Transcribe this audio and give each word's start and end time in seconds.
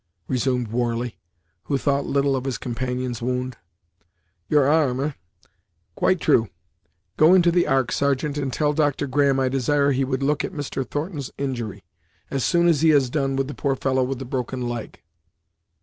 resumed 0.27 0.69
Warley, 0.69 1.19
who 1.65 1.77
thought 1.77 2.07
little 2.07 2.35
of 2.35 2.45
his 2.45 2.57
companion's 2.57 3.21
wound 3.21 3.57
"your 4.49 4.67
arm, 4.67 4.99
eh! 4.99 5.11
Quite 5.93 6.19
True 6.19 6.49
Go 7.17 7.35
into 7.35 7.51
the 7.51 7.67
ark, 7.67 7.91
sergeant, 7.91 8.35
and 8.35 8.51
tell 8.51 8.73
Dr. 8.73 9.05
Graham 9.05 9.39
I 9.39 9.47
desire 9.47 9.91
he 9.91 10.03
would 10.03 10.23
look 10.23 10.43
at 10.43 10.53
Mr. 10.53 10.83
Thornton's 10.89 11.29
injury, 11.37 11.83
as 12.31 12.43
soon 12.43 12.67
as 12.67 12.81
he 12.81 12.89
has 12.89 13.11
done 13.11 13.35
with 13.35 13.47
the 13.47 13.53
poor 13.53 13.75
fellow 13.75 14.01
with 14.03 14.17
the 14.17 14.25
broken 14.25 14.67
leg. 14.67 15.03